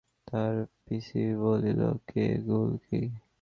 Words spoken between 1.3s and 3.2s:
বলিল, কে, গুলকী?